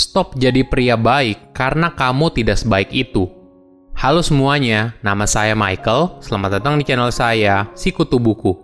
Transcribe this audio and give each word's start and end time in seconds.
Stop 0.00 0.32
jadi 0.40 0.64
pria 0.64 0.96
baik 0.96 1.52
karena 1.52 1.92
kamu 1.92 2.32
tidak 2.32 2.56
sebaik 2.56 2.88
itu. 2.88 3.28
Halo 3.92 4.24
semuanya, 4.24 4.96
nama 5.04 5.28
saya 5.28 5.52
Michael. 5.52 6.24
Selamat 6.24 6.56
datang 6.56 6.80
di 6.80 6.88
channel 6.88 7.12
saya, 7.12 7.68
Sikutu 7.76 8.16
Buku. 8.16 8.56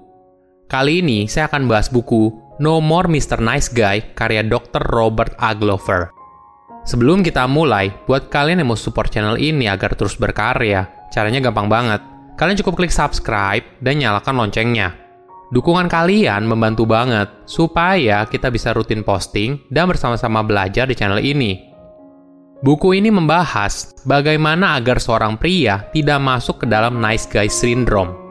Kali 0.65 1.05
ini 1.05 1.29
saya 1.29 1.45
akan 1.53 1.69
bahas 1.69 1.93
buku 1.93 2.33
No 2.57 2.81
More 2.81 3.13
Mr. 3.13 3.45
Nice 3.45 3.69
Guy 3.69 4.17
karya 4.17 4.49
Dr. 4.49 4.81
Robert 4.89 5.37
A. 5.37 5.53
Glover. 5.53 6.09
Sebelum 6.89 7.21
kita 7.21 7.45
mulai, 7.45 7.93
buat 8.09 8.33
kalian 8.33 8.65
yang 8.65 8.73
mau 8.73 8.81
support 8.81 9.13
channel 9.13 9.37
ini 9.37 9.69
agar 9.69 9.93
terus 9.93 10.17
berkarya, 10.17 10.89
caranya 11.13 11.45
gampang 11.45 11.69
banget. 11.69 12.01
Kalian 12.41 12.57
cukup 12.65 12.81
klik 12.81 12.97
subscribe 12.97 13.77
dan 13.85 14.01
nyalakan 14.01 14.41
loncengnya 14.41 15.06
Dukungan 15.47 15.87
kalian 15.87 16.43
membantu 16.43 16.91
banget 16.91 17.31
supaya 17.47 18.27
kita 18.27 18.51
bisa 18.51 18.75
rutin 18.75 19.07
posting 19.07 19.63
dan 19.71 19.87
bersama-sama 19.87 20.43
belajar 20.43 20.91
di 20.91 20.99
channel 20.99 21.23
ini. 21.23 21.71
Buku 22.67 22.99
ini 22.99 23.15
membahas 23.15 23.95
bagaimana 24.03 24.75
agar 24.75 24.99
seorang 24.99 25.39
pria 25.39 25.87
tidak 25.95 26.19
masuk 26.19 26.65
ke 26.65 26.67
dalam 26.67 26.99
nice 26.99 27.31
guy 27.31 27.47
syndrome. 27.47 28.27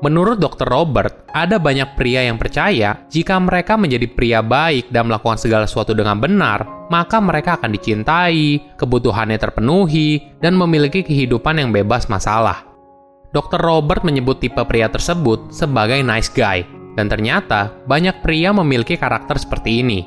Menurut 0.00 0.40
Dr. 0.40 0.68
Robert, 0.68 1.28
ada 1.32 1.60
banyak 1.60 1.96
pria 1.96 2.24
yang 2.24 2.40
percaya 2.40 3.04
jika 3.12 3.36
mereka 3.40 3.76
menjadi 3.76 4.08
pria 4.08 4.40
baik 4.40 4.88
dan 4.92 5.08
melakukan 5.08 5.36
segala 5.36 5.64
sesuatu 5.68 5.92
dengan 5.92 6.16
benar, 6.16 6.88
maka 6.88 7.20
mereka 7.20 7.60
akan 7.60 7.72
dicintai, 7.72 8.76
kebutuhannya 8.80 9.36
terpenuhi, 9.36 10.40
dan 10.40 10.56
memiliki 10.56 11.04
kehidupan 11.04 11.60
yang 11.60 11.70
bebas 11.72 12.08
masalah. 12.08 12.69
Dr. 13.30 13.62
Robert 13.62 14.02
menyebut 14.02 14.42
tipe 14.42 14.58
pria 14.66 14.90
tersebut 14.90 15.54
sebagai 15.54 16.02
nice 16.02 16.26
guy, 16.26 16.66
dan 16.98 17.06
ternyata 17.06 17.70
banyak 17.86 18.26
pria 18.26 18.50
memiliki 18.50 18.98
karakter 18.98 19.38
seperti 19.38 19.86
ini. 19.86 20.02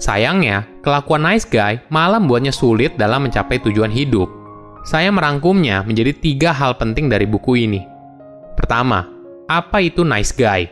Sayangnya, 0.00 0.64
kelakuan 0.80 1.20
nice 1.20 1.44
guy 1.44 1.84
malah 1.92 2.16
membuatnya 2.16 2.50
sulit 2.50 2.96
dalam 2.96 3.28
mencapai 3.28 3.60
tujuan 3.60 3.92
hidup. 3.92 4.26
Saya 4.88 5.12
merangkumnya 5.12 5.84
menjadi 5.84 6.16
tiga 6.16 6.50
hal 6.50 6.74
penting 6.80 7.12
dari 7.12 7.28
buku 7.28 7.60
ini. 7.60 7.84
Pertama, 8.56 9.04
apa 9.46 9.78
itu 9.84 10.02
nice 10.02 10.32
guy? 10.32 10.66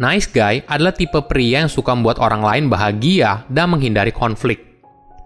Nice 0.00 0.30
guy 0.30 0.64
adalah 0.70 0.94
tipe 0.94 1.20
pria 1.26 1.66
yang 1.66 1.70
suka 1.70 1.92
membuat 1.92 2.22
orang 2.22 2.40
lain 2.40 2.64
bahagia 2.72 3.44
dan 3.52 3.76
menghindari 3.76 4.14
konflik. 4.14 4.71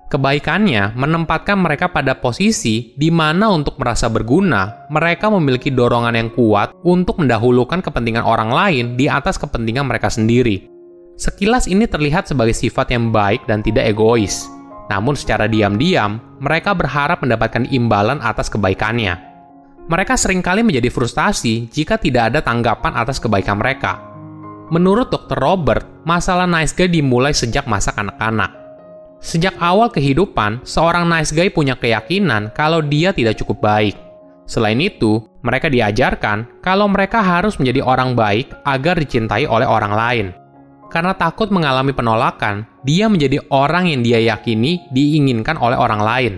Kebaikannya 0.07 0.95
menempatkan 0.95 1.59
mereka 1.59 1.91
pada 1.91 2.15
posisi 2.15 2.95
di 2.95 3.11
mana 3.11 3.51
untuk 3.51 3.75
merasa 3.75 4.07
berguna, 4.07 4.87
mereka 4.87 5.27
memiliki 5.35 5.75
dorongan 5.75 6.15
yang 6.15 6.31
kuat 6.31 6.79
untuk 6.87 7.19
mendahulukan 7.19 7.83
kepentingan 7.83 8.23
orang 8.23 8.55
lain 8.55 8.84
di 8.95 9.11
atas 9.11 9.34
kepentingan 9.34 9.83
mereka 9.83 10.07
sendiri. 10.07 10.71
Sekilas 11.19 11.67
ini 11.67 11.91
terlihat 11.91 12.31
sebagai 12.31 12.55
sifat 12.55 12.95
yang 12.95 13.11
baik 13.11 13.51
dan 13.51 13.67
tidak 13.67 13.91
egois. 13.91 14.47
Namun 14.95 15.19
secara 15.19 15.51
diam-diam, 15.51 16.23
mereka 16.39 16.71
berharap 16.71 17.27
mendapatkan 17.27 17.67
imbalan 17.75 18.23
atas 18.23 18.47
kebaikannya. 18.47 19.19
Mereka 19.91 20.15
sering 20.15 20.39
kali 20.39 20.62
menjadi 20.62 20.87
frustasi 20.87 21.67
jika 21.67 21.99
tidak 21.99 22.31
ada 22.31 22.47
tanggapan 22.47 22.95
atas 22.95 23.19
kebaikan 23.19 23.59
mereka. 23.59 23.99
Menurut 24.71 25.11
Dr. 25.11 25.34
Robert, 25.34 26.07
masalah 26.07 26.47
nice 26.47 26.71
guy 26.71 26.87
dimulai 26.87 27.34
sejak 27.34 27.67
masa 27.67 27.91
kanak-kanak 27.91 28.66
Sejak 29.19 29.56
awal 29.59 29.89
kehidupan, 29.89 30.62
seorang 30.62 31.09
nice 31.09 31.33
guy 31.33 31.48
punya 31.48 31.75
keyakinan 31.75 32.53
kalau 32.53 32.84
dia 32.84 33.11
tidak 33.17 33.41
cukup 33.41 33.64
baik. 33.64 33.97
Selain 34.47 34.78
itu, 34.78 35.25
mereka 35.42 35.67
diajarkan 35.67 36.62
kalau 36.62 36.86
mereka 36.86 37.19
harus 37.19 37.59
menjadi 37.59 37.83
orang 37.83 38.14
baik 38.14 38.53
agar 38.62 38.94
dicintai 38.94 39.48
oleh 39.48 39.67
orang 39.67 39.92
lain. 39.94 40.27
Karena 40.87 41.19
takut 41.19 41.50
mengalami 41.50 41.91
penolakan, 41.91 42.62
dia 42.87 43.11
menjadi 43.11 43.42
orang 43.50 43.91
yang 43.91 44.06
dia 44.06 44.22
yakini 44.22 44.87
diinginkan 44.94 45.59
oleh 45.59 45.75
orang 45.75 45.98
lain. 45.98 46.34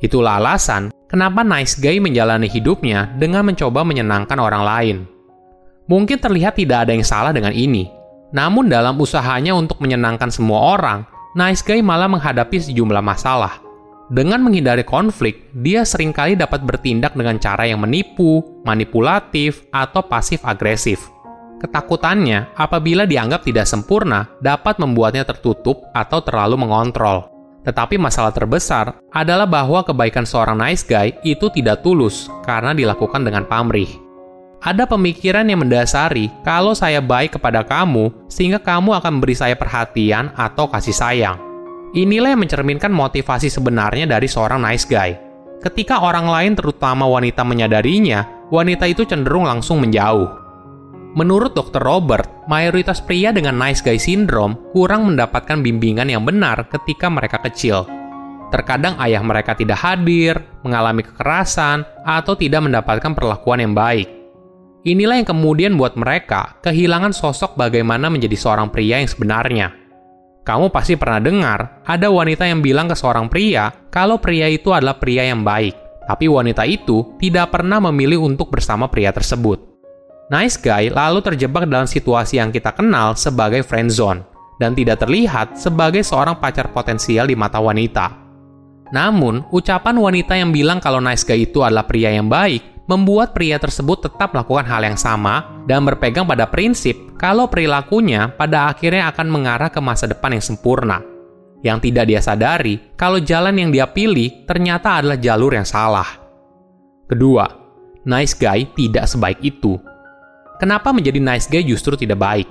Itulah 0.00 0.40
alasan 0.40 0.88
kenapa 1.06 1.44
nice 1.44 1.76
guy 1.76 2.00
menjalani 2.00 2.48
hidupnya 2.48 3.12
dengan 3.20 3.44
mencoba 3.44 3.84
menyenangkan 3.84 4.38
orang 4.40 4.64
lain. 4.64 4.96
Mungkin 5.86 6.16
terlihat 6.16 6.56
tidak 6.56 6.88
ada 6.88 6.96
yang 6.96 7.04
salah 7.04 7.36
dengan 7.36 7.52
ini, 7.52 7.86
namun 8.32 8.72
dalam 8.72 8.96
usahanya 8.96 9.52
untuk 9.52 9.76
menyenangkan 9.84 10.32
semua 10.32 10.72
orang, 10.72 11.04
Nice 11.32 11.64
Guy 11.64 11.80
malah 11.80 12.12
menghadapi 12.12 12.60
sejumlah 12.60 13.00
masalah. 13.00 13.64
Dengan 14.12 14.44
menghindari 14.44 14.84
konflik, 14.84 15.48
dia 15.56 15.88
sering 15.88 16.12
kali 16.12 16.36
dapat 16.36 16.60
bertindak 16.60 17.16
dengan 17.16 17.40
cara 17.40 17.64
yang 17.64 17.80
menipu, 17.80 18.44
manipulatif, 18.68 19.64
atau 19.72 20.04
pasif-agresif. 20.04 21.08
Ketakutannya, 21.64 22.52
apabila 22.52 23.08
dianggap 23.08 23.48
tidak 23.48 23.64
sempurna, 23.64 24.28
dapat 24.44 24.76
membuatnya 24.76 25.24
tertutup 25.24 25.88
atau 25.96 26.20
terlalu 26.20 26.60
mengontrol. 26.60 27.32
Tetapi 27.64 27.96
masalah 27.96 28.36
terbesar 28.36 29.00
adalah 29.08 29.48
bahwa 29.48 29.80
kebaikan 29.80 30.28
seorang 30.28 30.60
nice 30.60 30.84
guy 30.84 31.16
itu 31.24 31.48
tidak 31.48 31.80
tulus 31.80 32.28
karena 32.44 32.76
dilakukan 32.76 33.24
dengan 33.24 33.48
pamrih 33.48 34.11
ada 34.62 34.86
pemikiran 34.86 35.42
yang 35.42 35.66
mendasari 35.66 36.30
kalau 36.46 36.70
saya 36.70 37.02
baik 37.02 37.34
kepada 37.34 37.66
kamu, 37.66 38.14
sehingga 38.30 38.62
kamu 38.62 38.94
akan 38.94 39.18
memberi 39.18 39.34
saya 39.34 39.58
perhatian 39.58 40.30
atau 40.38 40.70
kasih 40.70 40.94
sayang. 40.94 41.36
Inilah 41.92 42.32
yang 42.32 42.46
mencerminkan 42.46 42.94
motivasi 42.94 43.50
sebenarnya 43.50 44.06
dari 44.06 44.30
seorang 44.30 44.62
nice 44.62 44.86
guy. 44.86 45.18
Ketika 45.60 46.00
orang 46.00 46.30
lain, 46.30 46.52
terutama 46.54 47.04
wanita, 47.10 47.42
menyadarinya, 47.42 48.48
wanita 48.54 48.86
itu 48.86 49.02
cenderung 49.02 49.50
langsung 49.50 49.82
menjauh. 49.82 50.30
Menurut 51.12 51.52
Dr. 51.52 51.82
Robert, 51.82 52.46
mayoritas 52.48 53.04
pria 53.04 53.34
dengan 53.34 53.60
nice 53.60 53.84
guy 53.84 54.00
syndrome 54.00 54.56
kurang 54.72 55.04
mendapatkan 55.10 55.60
bimbingan 55.60 56.08
yang 56.08 56.24
benar 56.24 56.70
ketika 56.72 57.12
mereka 57.12 57.36
kecil. 57.44 57.84
Terkadang 58.48 58.96
ayah 59.02 59.20
mereka 59.20 59.52
tidak 59.58 59.82
hadir, 59.82 60.40
mengalami 60.64 61.04
kekerasan, 61.04 61.84
atau 62.06 62.32
tidak 62.38 62.64
mendapatkan 62.64 63.12
perlakuan 63.12 63.60
yang 63.60 63.74
baik. 63.76 64.21
Inilah 64.82 65.22
yang 65.22 65.28
kemudian 65.30 65.78
buat 65.78 65.94
mereka 65.94 66.58
kehilangan 66.58 67.14
sosok 67.14 67.54
bagaimana 67.54 68.10
menjadi 68.10 68.34
seorang 68.34 68.66
pria 68.66 68.98
yang 68.98 69.06
sebenarnya. 69.06 69.70
Kamu 70.42 70.74
pasti 70.74 70.98
pernah 70.98 71.22
dengar 71.22 71.86
ada 71.86 72.10
wanita 72.10 72.50
yang 72.50 72.58
bilang 72.66 72.90
ke 72.90 72.98
seorang 72.98 73.30
pria 73.30 73.70
kalau 73.94 74.18
pria 74.18 74.50
itu 74.50 74.74
adalah 74.74 74.98
pria 74.98 75.30
yang 75.30 75.46
baik, 75.46 75.78
tapi 76.10 76.26
wanita 76.26 76.66
itu 76.66 77.14
tidak 77.22 77.54
pernah 77.54 77.78
memilih 77.78 78.26
untuk 78.26 78.50
bersama 78.50 78.90
pria 78.90 79.14
tersebut. 79.14 79.62
Nice 80.34 80.58
guy 80.58 80.90
lalu 80.90 81.22
terjebak 81.22 81.70
dalam 81.70 81.86
situasi 81.86 82.42
yang 82.42 82.50
kita 82.50 82.74
kenal 82.74 83.14
sebagai 83.14 83.62
friend 83.62 83.94
zone 83.94 84.26
dan 84.58 84.74
tidak 84.74 84.98
terlihat 84.98 85.54
sebagai 85.54 86.02
seorang 86.02 86.42
pacar 86.42 86.74
potensial 86.74 87.30
di 87.30 87.38
mata 87.38 87.62
wanita. 87.62 88.18
Namun, 88.90 89.46
ucapan 89.54 89.94
wanita 89.94 90.34
yang 90.34 90.50
bilang 90.50 90.82
kalau 90.82 90.98
nice 90.98 91.22
guy 91.22 91.46
itu 91.46 91.62
adalah 91.62 91.86
pria 91.86 92.10
yang 92.10 92.26
baik 92.26 92.81
membuat 92.92 93.32
pria 93.32 93.56
tersebut 93.56 94.04
tetap 94.04 94.36
melakukan 94.36 94.68
hal 94.68 94.84
yang 94.84 95.00
sama 95.00 95.64
dan 95.64 95.80
berpegang 95.88 96.28
pada 96.28 96.44
prinsip 96.44 97.16
kalau 97.16 97.48
perilakunya 97.48 98.28
pada 98.36 98.68
akhirnya 98.68 99.08
akan 99.08 99.32
mengarah 99.32 99.72
ke 99.72 99.80
masa 99.80 100.04
depan 100.04 100.36
yang 100.36 100.44
sempurna. 100.44 101.00
Yang 101.64 101.88
tidak 101.88 102.04
dia 102.12 102.20
sadari 102.20 102.92
kalau 102.98 103.16
jalan 103.22 103.56
yang 103.56 103.70
dia 103.72 103.88
pilih 103.88 104.44
ternyata 104.44 105.00
adalah 105.00 105.16
jalur 105.16 105.56
yang 105.56 105.64
salah. 105.64 106.06
Kedua, 107.08 107.48
nice 108.04 108.36
guy 108.36 108.68
tidak 108.76 109.08
sebaik 109.08 109.40
itu. 109.40 109.80
Kenapa 110.60 110.92
menjadi 110.92 111.18
nice 111.18 111.48
guy 111.48 111.64
justru 111.64 111.96
tidak 111.96 112.20
baik? 112.20 112.48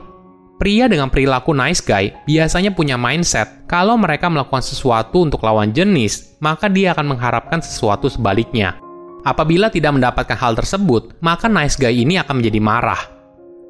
Pria 0.57 0.85
dengan 0.85 1.09
perilaku 1.09 1.53
nice 1.53 1.81
guy 1.81 2.13
biasanya 2.25 2.73
punya 2.73 2.97
mindset 2.97 3.65
kalau 3.69 3.97
mereka 3.97 4.29
melakukan 4.29 4.61
sesuatu 4.61 5.25
untuk 5.25 5.41
lawan 5.41 5.73
jenis, 5.73 6.37
maka 6.41 6.69
dia 6.69 6.93
akan 6.93 7.17
mengharapkan 7.17 7.59
sesuatu 7.61 8.09
sebaliknya. 8.09 8.77
Apabila 9.21 9.69
tidak 9.69 9.93
mendapatkan 9.93 10.33
hal 10.33 10.57
tersebut, 10.57 11.21
maka 11.21 11.45
nice 11.45 11.77
guy 11.77 11.93
ini 11.93 12.17
akan 12.17 12.41
menjadi 12.41 12.57
marah. 12.57 13.01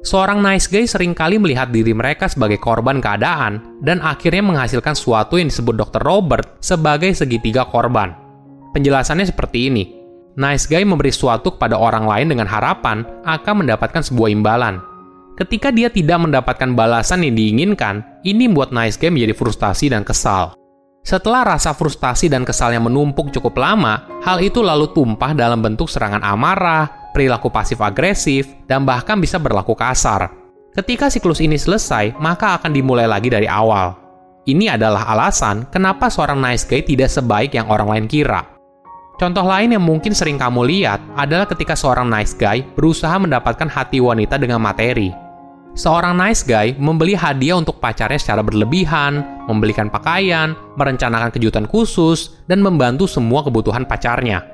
Seorang 0.02 0.42
nice 0.42 0.66
guy 0.66 0.82
sering 0.82 1.14
kali 1.14 1.38
melihat 1.38 1.70
diri 1.70 1.94
mereka 1.94 2.26
sebagai 2.26 2.58
korban 2.58 2.98
keadaan 2.98 3.78
dan 3.86 4.02
akhirnya 4.02 4.42
menghasilkan 4.42 4.98
sesuatu 4.98 5.38
yang 5.38 5.46
disebut 5.46 5.78
Dr. 5.78 6.02
Robert 6.02 6.58
sebagai 6.58 7.14
segitiga 7.14 7.62
korban. 7.68 8.10
Penjelasannya 8.74 9.28
seperti 9.28 9.70
ini. 9.70 9.84
Nice 10.32 10.64
guy 10.66 10.82
memberi 10.82 11.12
sesuatu 11.12 11.54
kepada 11.54 11.76
orang 11.76 12.08
lain 12.08 12.32
dengan 12.32 12.48
harapan 12.48 13.04
akan 13.22 13.62
mendapatkan 13.62 14.02
sebuah 14.02 14.32
imbalan. 14.32 14.80
Ketika 15.36 15.68
dia 15.68 15.92
tidak 15.92 16.24
mendapatkan 16.24 16.72
balasan 16.72 17.28
yang 17.28 17.36
diinginkan, 17.36 18.02
ini 18.24 18.48
membuat 18.48 18.72
nice 18.72 18.96
guy 18.96 19.12
menjadi 19.12 19.36
frustasi 19.36 19.92
dan 19.92 20.02
kesal. 20.02 20.56
Setelah 21.02 21.42
rasa 21.42 21.74
frustasi 21.74 22.30
dan 22.30 22.46
kesalnya 22.46 22.78
menumpuk 22.78 23.34
cukup 23.34 23.58
lama, 23.58 24.06
hal 24.22 24.38
itu 24.38 24.62
lalu 24.62 24.86
tumpah 24.94 25.34
dalam 25.34 25.58
bentuk 25.58 25.90
serangan 25.90 26.22
amarah, 26.22 27.10
perilaku 27.10 27.50
pasif-agresif, 27.50 28.46
dan 28.70 28.86
bahkan 28.86 29.18
bisa 29.18 29.42
berlaku 29.42 29.74
kasar. 29.74 30.30
Ketika 30.70 31.10
siklus 31.10 31.42
ini 31.42 31.58
selesai, 31.58 32.14
maka 32.22 32.54
akan 32.54 32.70
dimulai 32.70 33.10
lagi 33.10 33.28
dari 33.28 33.50
awal. 33.50 33.98
Ini 34.46 34.78
adalah 34.78 35.10
alasan 35.10 35.70
kenapa 35.70 36.06
seorang 36.06 36.38
nice 36.38 36.66
guy 36.66 36.82
tidak 36.82 37.10
sebaik 37.10 37.54
yang 37.54 37.66
orang 37.66 37.86
lain 37.90 38.06
kira. 38.06 38.42
Contoh 39.18 39.46
lain 39.46 39.74
yang 39.74 39.84
mungkin 39.84 40.14
sering 40.14 40.34
kamu 40.34 40.66
lihat 40.66 40.98
adalah 41.14 41.46
ketika 41.46 41.78
seorang 41.78 42.10
nice 42.10 42.34
guy 42.34 42.62
berusaha 42.74 43.14
mendapatkan 43.22 43.70
hati 43.70 44.02
wanita 44.02 44.38
dengan 44.38 44.58
materi. 44.58 45.21
Seorang 45.72 46.16
nice 46.16 46.44
guy 46.44 46.76
membeli 46.76 47.16
hadiah 47.16 47.56
untuk 47.56 47.80
pacarnya 47.80 48.20
secara 48.20 48.44
berlebihan, 48.44 49.44
membelikan 49.48 49.88
pakaian, 49.88 50.56
merencanakan 50.76 51.32
kejutan 51.32 51.64
khusus, 51.68 52.40
dan 52.48 52.60
membantu 52.60 53.08
semua 53.08 53.44
kebutuhan 53.44 53.88
pacarnya. 53.88 54.44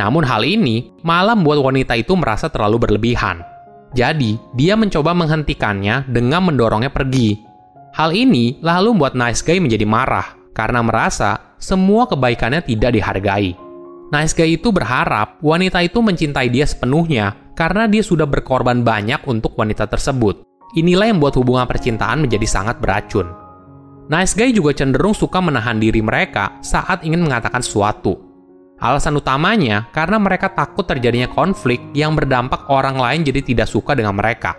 Namun 0.00 0.24
hal 0.24 0.46
ini 0.46 0.90
malah 1.04 1.36
membuat 1.36 1.60
wanita 1.72 1.92
itu 1.98 2.16
merasa 2.16 2.48
terlalu 2.48 2.88
berlebihan. 2.88 3.44
Jadi, 3.92 4.38
dia 4.54 4.78
mencoba 4.78 5.12
menghentikannya 5.12 6.06
dengan 6.08 6.46
mendorongnya 6.46 6.94
pergi. 6.94 7.42
Hal 7.90 8.14
ini 8.14 8.62
lalu 8.62 8.94
membuat 8.94 9.18
nice 9.18 9.42
guy 9.42 9.58
menjadi 9.58 9.82
marah 9.82 10.38
karena 10.54 10.80
merasa 10.80 11.54
semua 11.58 12.06
kebaikannya 12.06 12.62
tidak 12.64 12.96
dihargai. 12.96 13.52
Nice 14.10 14.34
guy 14.34 14.58
itu 14.58 14.74
berharap 14.74 15.38
wanita 15.42 15.82
itu 15.82 16.02
mencintai 16.02 16.50
dia 16.50 16.66
sepenuhnya 16.66 17.54
karena 17.54 17.86
dia 17.86 18.02
sudah 18.02 18.26
berkorban 18.26 18.82
banyak 18.82 19.22
untuk 19.26 19.54
wanita 19.58 19.86
tersebut. 19.86 20.49
Inilah 20.78 21.10
yang 21.10 21.18
membuat 21.18 21.34
hubungan 21.40 21.66
percintaan 21.66 22.22
menjadi 22.22 22.46
sangat 22.46 22.78
beracun. 22.78 23.26
Nice 24.10 24.34
guy 24.34 24.50
juga 24.50 24.74
cenderung 24.74 25.14
suka 25.14 25.38
menahan 25.38 25.78
diri 25.78 26.02
mereka 26.02 26.58
saat 26.62 27.06
ingin 27.06 27.22
mengatakan 27.22 27.62
sesuatu. 27.62 28.18
Alasan 28.80 29.18
utamanya 29.20 29.92
karena 29.92 30.16
mereka 30.16 30.50
takut 30.50 30.88
terjadinya 30.88 31.28
konflik 31.28 31.78
yang 31.92 32.16
berdampak 32.16 32.64
orang 32.72 32.96
lain 32.96 33.22
jadi 33.22 33.44
tidak 33.44 33.68
suka 33.68 33.92
dengan 33.92 34.16
mereka. 34.16 34.56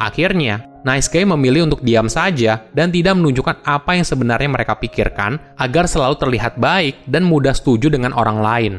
Akhirnya, 0.00 0.64
Nice 0.82 1.12
Guy 1.12 1.28
memilih 1.28 1.68
untuk 1.68 1.84
diam 1.84 2.08
saja 2.08 2.66
dan 2.72 2.88
tidak 2.88 3.20
menunjukkan 3.20 3.62
apa 3.62 4.00
yang 4.00 4.06
sebenarnya 4.08 4.48
mereka 4.48 4.74
pikirkan 4.80 5.38
agar 5.60 5.84
selalu 5.84 6.16
terlihat 6.16 6.56
baik 6.56 7.04
dan 7.04 7.28
mudah 7.28 7.52
setuju 7.52 7.92
dengan 7.92 8.16
orang 8.16 8.40
lain. 8.40 8.74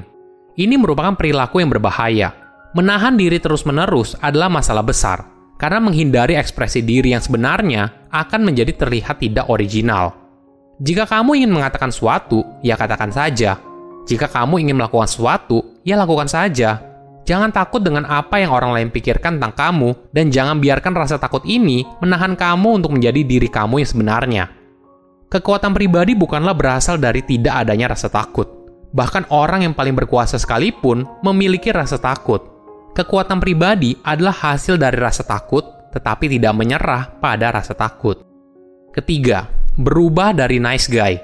Ini 0.60 0.76
merupakan 0.76 1.16
perilaku 1.16 1.64
yang 1.64 1.72
berbahaya. 1.72 2.36
Menahan 2.76 3.16
diri 3.16 3.40
terus-menerus 3.40 4.20
adalah 4.20 4.52
masalah 4.52 4.84
besar, 4.84 5.24
karena 5.62 5.78
menghindari 5.78 6.34
ekspresi 6.34 6.82
diri 6.82 7.14
yang 7.14 7.22
sebenarnya 7.22 8.10
akan 8.10 8.50
menjadi 8.50 8.74
terlihat 8.82 9.22
tidak 9.22 9.46
original. 9.46 10.18
Jika 10.82 11.06
kamu 11.06 11.38
ingin 11.38 11.54
mengatakan 11.54 11.94
sesuatu, 11.94 12.42
ya 12.66 12.74
katakan 12.74 13.14
saja. 13.14 13.62
Jika 14.10 14.26
kamu 14.26 14.66
ingin 14.66 14.82
melakukan 14.82 15.06
sesuatu, 15.06 15.78
ya 15.86 15.94
lakukan 15.94 16.26
saja. 16.26 16.82
Jangan 17.22 17.54
takut 17.54 17.86
dengan 17.86 18.10
apa 18.10 18.42
yang 18.42 18.50
orang 18.50 18.74
lain 18.74 18.90
pikirkan 18.90 19.38
tentang 19.38 19.54
kamu, 19.54 20.10
dan 20.10 20.34
jangan 20.34 20.58
biarkan 20.58 20.98
rasa 20.98 21.22
takut 21.22 21.46
ini 21.46 21.86
menahan 22.02 22.34
kamu 22.34 22.82
untuk 22.82 22.98
menjadi 22.98 23.22
diri 23.22 23.46
kamu 23.46 23.86
yang 23.86 23.90
sebenarnya. 23.94 24.44
Kekuatan 25.30 25.78
pribadi 25.78 26.18
bukanlah 26.18 26.58
berasal 26.58 26.98
dari 26.98 27.22
tidak 27.22 27.62
adanya 27.62 27.94
rasa 27.94 28.10
takut. 28.10 28.50
Bahkan 28.92 29.30
orang 29.30 29.70
yang 29.70 29.78
paling 29.78 29.94
berkuasa 29.94 30.42
sekalipun 30.42 31.06
memiliki 31.22 31.70
rasa 31.70 32.02
takut. 32.02 32.42
Kekuatan 32.92 33.40
pribadi 33.40 33.96
adalah 34.04 34.36
hasil 34.36 34.76
dari 34.76 35.00
rasa 35.00 35.24
takut, 35.24 35.64
tetapi 35.96 36.28
tidak 36.28 36.52
menyerah 36.60 37.08
pada 37.24 37.48
rasa 37.48 37.72
takut. 37.72 38.20
Ketiga, 38.92 39.48
berubah 39.80 40.36
dari 40.36 40.60
nice 40.60 40.92
guy. 40.92 41.16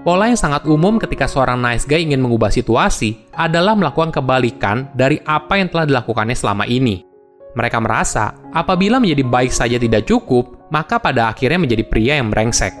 Pola 0.00 0.32
yang 0.32 0.40
sangat 0.40 0.64
umum 0.64 0.96
ketika 0.96 1.28
seorang 1.28 1.60
nice 1.60 1.84
guy 1.84 2.00
ingin 2.00 2.24
mengubah 2.24 2.48
situasi 2.48 3.28
adalah 3.36 3.76
melakukan 3.76 4.08
kebalikan 4.08 4.88
dari 4.96 5.20
apa 5.20 5.60
yang 5.60 5.68
telah 5.68 5.84
dilakukannya 5.84 6.32
selama 6.32 6.64
ini. 6.64 7.04
Mereka 7.52 7.76
merasa 7.76 8.32
apabila 8.56 8.96
menjadi 8.96 9.20
baik 9.26 9.52
saja 9.52 9.76
tidak 9.76 10.08
cukup, 10.08 10.72
maka 10.72 10.96
pada 10.96 11.28
akhirnya 11.28 11.60
menjadi 11.60 11.84
pria 11.84 12.16
yang 12.16 12.32
brengsek. 12.32 12.72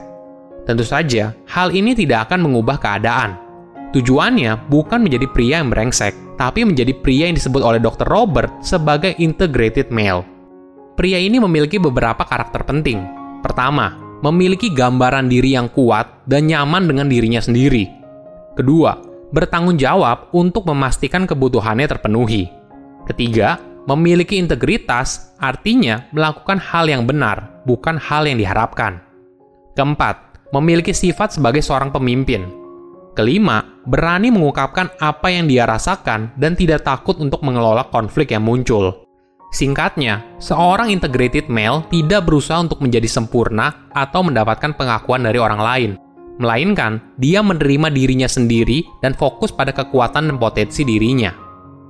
Tentu 0.64 0.88
saja, 0.88 1.36
hal 1.52 1.68
ini 1.76 1.92
tidak 1.92 2.32
akan 2.32 2.48
mengubah 2.48 2.80
keadaan. 2.80 3.36
Tujuannya 3.92 4.72
bukan 4.72 5.04
menjadi 5.04 5.26
pria 5.28 5.60
yang 5.60 5.68
brengsek, 5.68 6.16
tapi 6.36 6.64
menjadi 6.68 6.92
pria 6.92 7.28
yang 7.28 7.36
disebut 7.36 7.64
oleh 7.64 7.80
Dr. 7.80 8.08
Robert 8.08 8.60
sebagai 8.60 9.16
integrated 9.16 9.88
male. 9.88 10.24
Pria 10.96 11.20
ini 11.20 11.36
memiliki 11.36 11.76
beberapa 11.76 12.24
karakter 12.24 12.64
penting. 12.64 13.04
Pertama, 13.44 13.92
memiliki 14.24 14.72
gambaran 14.72 15.28
diri 15.28 15.56
yang 15.56 15.68
kuat 15.68 16.24
dan 16.24 16.48
nyaman 16.48 16.88
dengan 16.88 17.08
dirinya 17.08 17.40
sendiri. 17.40 17.88
Kedua, 18.56 18.96
bertanggung 19.32 19.76
jawab 19.76 20.32
untuk 20.32 20.64
memastikan 20.64 21.28
kebutuhannya 21.28 21.84
terpenuhi. 21.84 22.48
Ketiga, 23.04 23.60
memiliki 23.84 24.40
integritas, 24.40 25.36
artinya 25.36 26.08
melakukan 26.16 26.56
hal 26.58 26.88
yang 26.88 27.04
benar, 27.04 27.62
bukan 27.68 28.00
hal 28.00 28.24
yang 28.24 28.40
diharapkan. 28.40 29.04
Keempat, 29.76 30.48
memiliki 30.56 30.96
sifat 30.96 31.36
sebagai 31.36 31.60
seorang 31.60 31.92
pemimpin, 31.92 32.48
Kelima, 33.16 33.64
berani 33.88 34.28
mengungkapkan 34.28 34.92
apa 35.00 35.32
yang 35.32 35.48
dia 35.48 35.64
rasakan 35.64 36.36
dan 36.36 36.52
tidak 36.52 36.84
takut 36.84 37.16
untuk 37.16 37.40
mengelola 37.40 37.88
konflik 37.88 38.36
yang 38.36 38.44
muncul. 38.44 39.08
Singkatnya, 39.56 40.36
seorang 40.36 40.92
integrated 40.92 41.48
male 41.48 41.88
tidak 41.88 42.28
berusaha 42.28 42.60
untuk 42.60 42.84
menjadi 42.84 43.08
sempurna 43.08 43.88
atau 43.96 44.20
mendapatkan 44.20 44.76
pengakuan 44.76 45.24
dari 45.24 45.40
orang 45.40 45.60
lain, 45.64 45.90
melainkan 46.36 47.00
dia 47.16 47.40
menerima 47.40 47.88
dirinya 47.88 48.28
sendiri 48.28 48.84
dan 49.00 49.16
fokus 49.16 49.48
pada 49.48 49.72
kekuatan 49.72 50.28
dan 50.28 50.36
potensi 50.36 50.84
dirinya. 50.84 51.32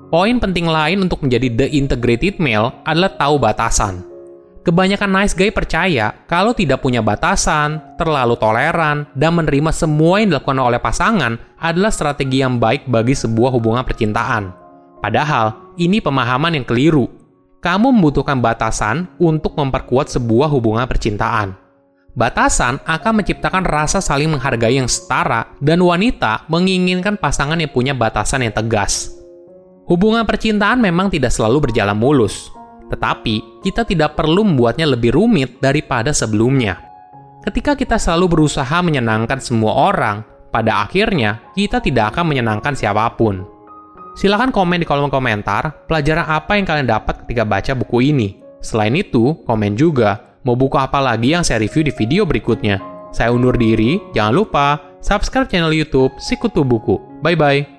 Poin 0.07 0.39
penting 0.39 0.71
lain 0.71 1.03
untuk 1.11 1.27
menjadi 1.27 1.51
the 1.51 1.67
integrated 1.75 2.39
male 2.39 2.71
adalah 2.87 3.11
tahu 3.19 3.43
batasan. 3.43 4.16
Kebanyakan 4.67 5.15
nice 5.15 5.31
guy 5.39 5.55
percaya 5.55 6.27
kalau 6.27 6.51
tidak 6.51 6.83
punya 6.83 6.99
batasan, 6.99 7.95
terlalu 7.95 8.35
toleran, 8.35 9.07
dan 9.15 9.39
menerima 9.39 9.71
semua 9.71 10.19
yang 10.19 10.35
dilakukan 10.35 10.59
oleh 10.59 10.83
pasangan 10.83 11.39
adalah 11.63 11.95
strategi 11.95 12.43
yang 12.43 12.59
baik 12.59 12.91
bagi 12.91 13.15
sebuah 13.15 13.55
hubungan 13.55 13.87
percintaan. 13.87 14.51
Padahal, 14.99 15.71
ini 15.79 16.03
pemahaman 16.03 16.59
yang 16.59 16.67
keliru. 16.67 17.07
Kamu 17.63 17.95
membutuhkan 17.95 18.43
batasan 18.43 19.07
untuk 19.23 19.55
memperkuat 19.55 20.11
sebuah 20.11 20.51
hubungan 20.51 20.83
percintaan. 20.91 21.55
Batasan 22.19 22.83
akan 22.83 23.23
menciptakan 23.23 23.63
rasa 23.63 24.03
saling 24.03 24.35
menghargai 24.35 24.83
yang 24.83 24.91
setara, 24.91 25.47
dan 25.63 25.79
wanita 25.79 26.43
menginginkan 26.51 27.15
pasangan 27.15 27.63
yang 27.63 27.71
punya 27.71 27.95
batasan 27.95 28.43
yang 28.43 28.51
tegas. 28.51 29.15
Hubungan 29.87 30.27
percintaan 30.27 30.83
memang 30.83 31.07
tidak 31.07 31.31
selalu 31.31 31.71
berjalan 31.71 31.95
mulus, 31.95 32.51
tetapi, 32.87 33.63
kita 33.63 33.83
tidak 33.83 34.15
perlu 34.15 34.47
membuatnya 34.47 34.87
lebih 34.87 35.15
rumit 35.15 35.59
daripada 35.59 36.15
sebelumnya. 36.15 36.79
Ketika 37.43 37.79
kita 37.79 37.99
selalu 37.99 38.39
berusaha 38.39 38.79
menyenangkan 38.83 39.39
semua 39.39 39.91
orang, 39.91 40.27
pada 40.51 40.87
akhirnya 40.87 41.43
kita 41.55 41.83
tidak 41.83 42.15
akan 42.15 42.35
menyenangkan 42.35 42.75
siapa 42.75 43.07
pun. 43.15 43.47
Silahkan 44.17 44.49
komen 44.49 44.81
di 44.81 44.87
kolom 44.89 45.13
komentar 45.13 45.85
pelajaran 45.85 46.25
apa 46.25 46.57
yang 46.57 46.65
kalian 46.65 46.89
dapat 46.89 47.23
ketika 47.27 47.45
baca 47.45 47.73
buku 47.77 48.11
ini. 48.11 48.29
Selain 48.65 48.97
itu, 48.97 49.37
komen 49.45 49.77
juga 49.77 50.41
mau 50.43 50.57
buku 50.57 50.81
apa 50.81 50.99
lagi 50.99 51.37
yang 51.37 51.45
saya 51.45 51.61
review 51.61 51.85
di 51.85 51.93
video 51.93 52.25
berikutnya. 52.25 52.81
Saya 53.13 53.31
undur 53.31 53.55
diri, 53.55 54.01
jangan 54.17 54.33
lupa 54.33 54.67
subscribe 55.05 55.47
channel 55.47 55.71
YouTube 55.71 56.17
Sikutu 56.17 56.65
Buku. 56.65 56.97
Bye 57.21 57.37
bye. 57.37 57.76